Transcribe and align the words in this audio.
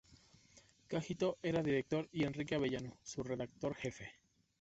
K-Hito 0.87 1.37
era 1.43 1.59
su 1.59 1.65
director 1.67 2.09
y 2.11 2.23
Enrique 2.23 2.55
Avellano, 2.55 2.97
su 3.03 3.21
redactor-jefe. 3.21 4.09